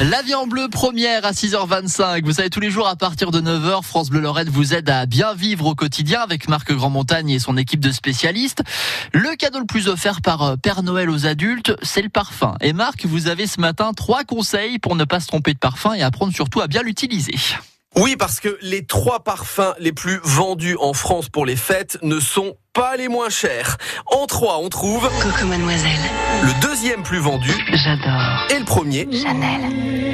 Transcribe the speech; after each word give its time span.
La 0.00 0.22
vie 0.22 0.34
en 0.34 0.46
bleu 0.46 0.68
première 0.70 1.26
à 1.26 1.32
6h25. 1.32 2.24
Vous 2.24 2.32
savez, 2.32 2.48
tous 2.48 2.60
les 2.60 2.70
jours 2.70 2.88
à 2.88 2.96
partir 2.96 3.30
de 3.30 3.38
9h, 3.38 3.82
France 3.82 4.08
Bleu 4.08 4.20
Lorraine 4.20 4.48
vous 4.48 4.72
aide 4.72 4.88
à 4.88 5.04
bien 5.04 5.34
vivre 5.34 5.66
au 5.66 5.74
quotidien 5.74 6.22
avec 6.22 6.48
Marc 6.48 6.72
Grandmontagne 6.72 7.28
et 7.28 7.38
son 7.38 7.58
équipe 7.58 7.80
de 7.80 7.92
spécialistes. 7.92 8.62
Le 9.12 9.36
cadeau 9.36 9.58
le 9.58 9.66
plus 9.66 9.88
offert 9.88 10.22
par 10.22 10.42
euh, 10.42 10.56
Père 10.56 10.82
Noël 10.82 11.10
aux 11.10 11.26
adultes, 11.26 11.76
c'est 11.82 12.00
le 12.00 12.08
parfum. 12.08 12.54
Et 12.62 12.72
Marc, 12.72 13.04
vous 13.04 13.28
avez 13.28 13.46
ce 13.46 13.60
matin 13.60 13.92
trois 13.92 14.24
conseils 14.24 14.78
pour 14.78 14.96
ne 14.96 15.04
pas 15.04 15.20
se 15.20 15.26
tromper 15.26 15.52
de 15.52 15.58
parfum 15.58 15.92
et 15.92 16.00
apprendre 16.00 16.32
surtout 16.32 16.62
à 16.62 16.66
bien 16.66 16.82
l'utiliser. 16.82 17.34
Oui, 17.94 18.16
parce 18.16 18.40
que 18.40 18.56
les 18.62 18.86
trois 18.86 19.22
parfums 19.22 19.74
les 19.80 19.92
plus 19.92 20.18
vendus 20.22 20.76
en 20.80 20.94
France 20.94 21.28
pour 21.28 21.44
les 21.44 21.56
fêtes 21.56 21.98
ne 22.00 22.20
sont 22.20 22.54
pas 22.72 22.96
les 22.96 23.08
moins 23.08 23.30
chers. 23.30 23.76
En 24.06 24.26
trois, 24.26 24.58
on 24.58 24.68
trouve 24.68 25.08
Coucou 25.22 25.46
mademoiselle. 25.46 25.90
le 26.42 26.60
deuxième 26.60 27.02
plus 27.02 27.18
vendu 27.18 27.50
J'adore. 27.72 28.46
et 28.50 28.58
le 28.58 28.64
premier. 28.64 29.08
Chanel. 29.12 29.60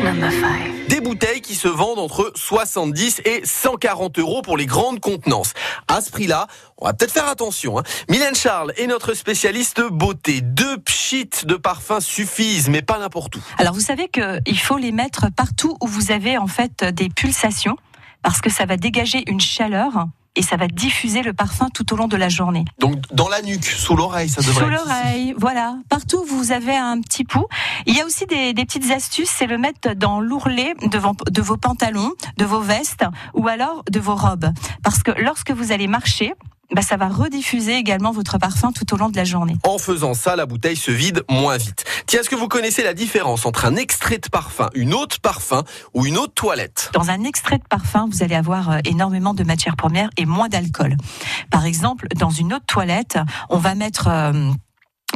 Number 0.02 0.30
5. 0.30 0.88
Des 0.88 1.00
bouteilles 1.00 1.40
qui 1.40 1.54
se 1.54 1.68
vendent 1.68 1.98
entre 1.98 2.32
70 2.34 3.20
et 3.24 3.42
140 3.44 4.18
euros 4.18 4.40
pour 4.42 4.56
les 4.56 4.66
grandes 4.66 5.00
contenances. 5.00 5.52
À 5.88 6.00
ce 6.00 6.10
prix-là, 6.10 6.46
on 6.78 6.86
va 6.86 6.94
peut-être 6.94 7.12
faire 7.12 7.28
attention. 7.28 7.78
Hein. 7.78 7.82
Mylène 8.08 8.34
Charles 8.34 8.72
est 8.76 8.86
notre 8.86 9.14
spécialiste 9.14 9.80
beauté. 9.90 10.40
Deux 10.40 10.78
pchites 10.78 11.44
de 11.46 11.54
parfum 11.56 12.00
suffisent, 12.00 12.68
mais 12.68 12.82
pas 12.82 12.98
n'importe 12.98 13.36
où. 13.36 13.40
Alors 13.58 13.74
vous 13.74 13.80
savez 13.80 14.08
qu'il 14.08 14.58
faut 14.58 14.78
les 14.78 14.92
mettre 14.92 15.26
partout 15.36 15.76
où 15.82 15.86
vous 15.86 16.12
avez 16.12 16.38
en 16.38 16.46
fait 16.46 16.84
des 16.84 17.08
pulsations 17.08 17.76
parce 18.22 18.40
que 18.40 18.50
ça 18.50 18.64
va 18.64 18.76
dégager 18.76 19.24
une 19.28 19.40
chaleur 19.40 20.06
et 20.36 20.42
ça 20.42 20.56
va 20.56 20.68
diffuser 20.68 21.22
le 21.22 21.32
parfum 21.32 21.68
tout 21.72 21.92
au 21.92 21.96
long 21.96 22.08
de 22.08 22.16
la 22.16 22.28
journée. 22.28 22.64
Donc 22.78 23.00
dans 23.12 23.28
la 23.28 23.42
nuque, 23.42 23.64
sous 23.64 23.96
l'oreille, 23.96 24.28
ça 24.28 24.42
devrait 24.42 24.64
Sous 24.64 24.70
l'oreille, 24.70 25.34
voilà. 25.38 25.76
Partout 25.88 26.24
vous 26.24 26.52
avez 26.52 26.76
un 26.76 27.00
petit 27.00 27.24
pouls. 27.24 27.48
Il 27.86 27.96
y 27.96 28.00
a 28.00 28.06
aussi 28.06 28.26
des, 28.26 28.52
des 28.52 28.64
petites 28.64 28.90
astuces, 28.90 29.30
c'est 29.30 29.46
le 29.46 29.58
mettre 29.58 29.94
dans 29.94 30.20
l'ourlet 30.20 30.74
de 30.82 31.42
vos 31.42 31.56
pantalons, 31.56 32.12
de 32.36 32.44
vos 32.44 32.60
vestes 32.60 33.04
ou 33.34 33.48
alors 33.48 33.82
de 33.90 34.00
vos 34.00 34.14
robes. 34.14 34.50
Parce 34.82 35.02
que 35.02 35.10
lorsque 35.20 35.50
vous 35.50 35.72
allez 35.72 35.86
marcher, 35.86 36.34
bah, 36.72 36.82
ça 36.82 36.96
va 36.96 37.08
rediffuser 37.08 37.76
également 37.76 38.10
votre 38.10 38.38
parfum 38.38 38.72
tout 38.72 38.92
au 38.94 38.96
long 38.96 39.08
de 39.08 39.16
la 39.16 39.24
journée. 39.24 39.56
En 39.64 39.78
faisant 39.78 40.14
ça, 40.14 40.36
la 40.36 40.46
bouteille 40.46 40.76
se 40.76 40.90
vide 40.90 41.22
moins 41.30 41.56
vite. 41.56 41.84
Tiens, 42.06 42.20
est-ce 42.20 42.30
que 42.30 42.34
vous 42.34 42.48
connaissez 42.48 42.82
la 42.82 42.94
différence 42.94 43.46
entre 43.46 43.64
un 43.64 43.76
extrait 43.76 44.18
de 44.18 44.28
parfum, 44.28 44.68
une 44.74 44.94
eau 44.94 45.06
de 45.06 45.14
parfum 45.22 45.64
ou 45.94 46.06
une 46.06 46.18
eau 46.18 46.26
de 46.26 46.32
toilette? 46.32 46.90
Dans 46.92 47.10
un 47.10 47.24
extrait 47.24 47.58
de 47.58 47.64
parfum, 47.68 48.06
vous 48.10 48.22
allez 48.22 48.34
avoir 48.34 48.70
euh, 48.70 48.78
énormément 48.84 49.34
de 49.34 49.44
matières 49.44 49.76
premières 49.76 50.10
et 50.16 50.26
moins 50.26 50.48
d'alcool. 50.48 50.96
Par 51.50 51.64
exemple, 51.64 52.06
dans 52.16 52.30
une 52.30 52.54
eau 52.54 52.58
de 52.58 52.64
toilette, 52.64 53.18
on 53.50 53.58
va 53.58 53.74
mettre 53.74 54.08
euh, 54.08 54.50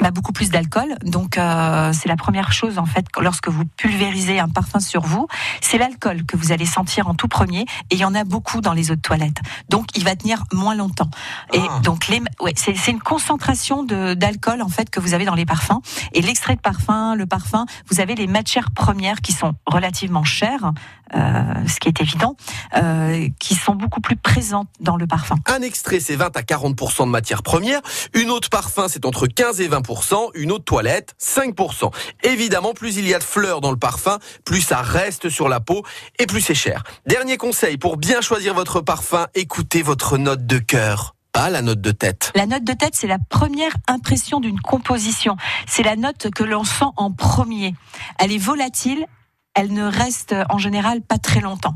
bah, 0.00 0.10
beaucoup 0.10 0.32
plus 0.32 0.50
d'alcool. 0.50 0.96
Donc, 1.04 1.38
euh, 1.38 1.92
c'est 1.92 2.08
la 2.08 2.16
première 2.16 2.52
chose 2.52 2.78
en 2.78 2.86
fait 2.86 3.06
lorsque 3.20 3.48
vous 3.48 3.64
pulvérisez 3.76 4.38
un 4.40 4.48
parfum 4.48 4.80
sur 4.80 5.02
vous, 5.02 5.26
c'est 5.60 5.78
l'alcool 5.78 6.24
que 6.24 6.36
vous 6.36 6.52
allez 6.52 6.66
sentir 6.66 7.08
en 7.08 7.14
tout 7.14 7.28
premier. 7.28 7.62
Et 7.90 7.94
il 7.94 7.98
y 7.98 8.04
en 8.04 8.14
a 8.14 8.24
beaucoup 8.24 8.60
dans 8.60 8.72
les 8.72 8.90
eaux 8.90 8.96
de 8.96 9.00
toilette. 9.00 9.38
Donc, 9.68 9.86
il 9.96 10.04
va 10.04 10.16
tenir 10.16 10.44
moins 10.52 10.74
longtemps. 10.74 11.10
Et 11.52 11.60
Ah. 11.60 11.80
donc, 11.80 12.08
les, 12.08 12.20
ouais, 12.40 12.52
c'est 12.56 12.74
c'est 12.76 12.90
une 12.92 13.00
concentration 13.00 13.82
de 13.84 14.14
d'alcool 14.14 14.62
en 14.62 14.68
fait 14.68 14.90
que 14.90 15.00
vous 15.00 15.14
avez 15.14 15.24
dans 15.24 15.34
les 15.34 15.46
parfums. 15.46 15.80
Et 16.12 16.22
l'extrait 16.22 16.56
de 16.56 16.60
parfum, 16.60 17.14
le 17.14 17.26
parfum, 17.26 17.66
vous 17.90 18.00
avez 18.00 18.14
les 18.14 18.26
matières 18.26 18.70
premières 18.70 19.20
qui 19.20 19.32
sont 19.32 19.54
relativement 19.66 20.24
chères, 20.24 20.72
euh, 21.14 21.42
ce 21.66 21.78
qui 21.80 21.88
est 21.88 22.00
évident, 22.00 22.36
euh, 22.76 23.28
qui 23.38 23.54
sont 23.54 23.74
beaucoup 23.74 24.00
plus 24.00 24.16
présentes 24.16 24.68
dans 24.80 24.96
le 24.96 25.06
parfum. 25.06 25.36
Un 25.46 25.62
extrait, 25.62 26.00
c'est 26.00 26.16
20 26.16 26.36
à 26.36 26.42
40% 26.42 27.06
de 27.06 27.10
matière 27.10 27.42
première. 27.42 27.80
Une 28.14 28.28
de 28.30 28.48
parfum, 28.48 28.86
c'est 28.88 29.04
entre 29.04 29.26
15 29.26 29.60
et 29.60 29.68
20%. 29.68 29.89
Une 30.34 30.52
eau 30.52 30.58
de 30.58 30.64
toilette, 30.64 31.14
5%. 31.20 31.92
Évidemment, 32.22 32.74
plus 32.74 32.96
il 32.96 33.08
y 33.08 33.14
a 33.14 33.18
de 33.18 33.24
fleurs 33.24 33.60
dans 33.60 33.70
le 33.70 33.76
parfum, 33.76 34.18
plus 34.44 34.60
ça 34.60 34.82
reste 34.82 35.28
sur 35.28 35.48
la 35.48 35.60
peau 35.60 35.84
et 36.18 36.26
plus 36.26 36.40
c'est 36.40 36.54
cher. 36.54 36.84
Dernier 37.06 37.36
conseil, 37.36 37.76
pour 37.76 37.96
bien 37.96 38.20
choisir 38.20 38.54
votre 38.54 38.80
parfum, 38.80 39.26
écoutez 39.34 39.82
votre 39.82 40.16
note 40.16 40.46
de 40.46 40.58
cœur, 40.58 41.16
pas 41.32 41.50
la 41.50 41.62
note 41.62 41.80
de 41.80 41.90
tête. 41.90 42.32
La 42.34 42.46
note 42.46 42.64
de 42.64 42.72
tête, 42.72 42.94
c'est 42.94 43.06
la 43.06 43.18
première 43.18 43.72
impression 43.88 44.40
d'une 44.40 44.60
composition. 44.60 45.36
C'est 45.66 45.82
la 45.82 45.96
note 45.96 46.28
que 46.34 46.44
l'on 46.44 46.64
sent 46.64 46.90
en 46.96 47.12
premier. 47.12 47.74
Elle 48.18 48.32
est 48.32 48.38
volatile. 48.38 49.06
Elle 49.54 49.72
ne 49.72 49.84
reste 49.84 50.34
en 50.48 50.58
général 50.58 51.02
pas 51.02 51.18
très 51.18 51.40
longtemps. 51.40 51.74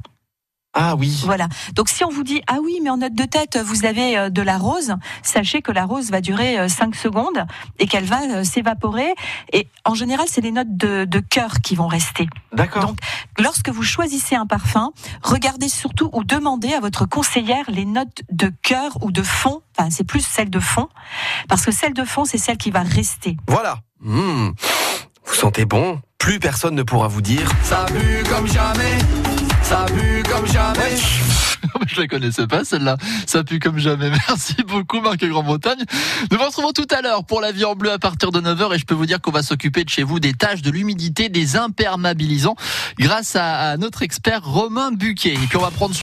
Ah 0.74 0.96
oui. 0.96 1.22
Voilà. 1.24 1.48
Donc 1.74 1.88
si 1.88 2.04
on 2.04 2.10
vous 2.10 2.24
dit 2.24 2.42
ah 2.48 2.58
oui 2.62 2.80
mais 2.82 2.90
en 2.90 2.96
note 2.96 3.14
de 3.14 3.24
tête 3.24 3.56
vous 3.64 3.84
avez 3.84 4.18
euh, 4.18 4.28
de 4.28 4.42
la 4.42 4.58
rose, 4.58 4.94
sachez 5.22 5.62
que 5.62 5.70
la 5.70 5.84
rose 5.84 6.10
va 6.10 6.20
durer 6.20 6.68
5 6.68 6.94
secondes 6.96 7.46
et 7.78 7.86
qu'elle 7.86 8.04
va 8.04 8.22
euh, 8.22 8.44
s'évaporer 8.44 9.14
et 9.52 9.68
en 9.84 9.94
général 9.94 10.26
c'est 10.28 10.40
les 10.40 10.50
notes 10.50 10.76
de, 10.76 11.04
de 11.04 11.18
cœur 11.20 11.60
qui 11.62 11.76
vont 11.76 11.86
rester. 11.86 12.28
D'accord. 12.52 12.86
Donc 12.86 12.98
lorsque 13.38 13.68
vous 13.68 13.84
choisissez 13.84 14.34
un 14.34 14.46
parfum, 14.46 14.90
regardez 15.22 15.68
surtout 15.68 16.10
ou 16.12 16.24
demandez 16.24 16.74
à 16.74 16.80
votre 16.80 17.06
conseillère 17.06 17.64
les 17.68 17.84
notes 17.84 18.22
de 18.30 18.52
cœur 18.62 18.98
ou 19.02 19.12
de 19.12 19.22
fond. 19.22 19.62
Enfin 19.78 19.90
c'est 19.90 20.04
plus 20.04 20.26
celle 20.26 20.50
de 20.50 20.60
fond 20.60 20.88
parce 21.48 21.64
que 21.64 21.70
celle 21.70 21.94
de 21.94 22.04
fond 22.04 22.24
c'est 22.24 22.38
celle 22.38 22.58
qui 22.58 22.72
va 22.72 22.82
rester. 22.82 23.36
Voilà. 23.46 23.78
Mmh. 24.00 24.50
Vous 25.26 25.34
sentez 25.34 25.64
bon 25.64 26.00
Plus 26.18 26.40
personne 26.40 26.74
ne 26.74 26.82
pourra 26.82 27.08
vous 27.08 27.22
dire 27.22 27.48
Ça 27.62 27.86
pue 27.86 28.22
comme 28.28 28.46
jamais. 28.46 28.98
Ça 29.74 29.86
pue 29.86 30.22
comme 30.22 30.46
jamais. 30.46 30.94
Je 31.88 32.00
la 32.00 32.06
connaissais 32.06 32.46
pas 32.46 32.64
celle-là. 32.64 32.96
Ça 33.26 33.42
pue 33.42 33.58
comme 33.58 33.78
jamais. 33.78 34.08
Merci 34.28 34.54
beaucoup 34.68 35.00
Marc 35.00 35.24
Grandmontagne. 35.24 35.82
Nous 36.30 36.38
vous 36.38 36.44
retrouvons 36.44 36.70
tout 36.70 36.86
à 36.96 37.02
l'heure 37.02 37.24
pour 37.24 37.40
la 37.40 37.50
vie 37.50 37.64
en 37.64 37.74
bleu 37.74 37.90
à 37.90 37.98
partir 37.98 38.30
de 38.30 38.40
9h 38.40 38.72
et 38.72 38.78
je 38.78 38.84
peux 38.84 38.94
vous 38.94 39.06
dire 39.06 39.20
qu'on 39.20 39.32
va 39.32 39.42
s'occuper 39.42 39.82
de 39.82 39.88
chez 39.88 40.04
vous 40.04 40.20
des 40.20 40.32
tâches 40.32 40.62
de 40.62 40.70
l'humidité, 40.70 41.28
des 41.28 41.56
imperméabilisants 41.56 42.54
grâce 43.00 43.34
à, 43.34 43.70
à 43.70 43.76
notre 43.76 44.02
expert 44.02 44.44
Romain 44.44 44.92
Buquet. 44.92 45.34
Et 45.34 45.46
puis 45.48 45.56
on 45.56 45.62
va 45.62 45.72
prendre 45.72 45.92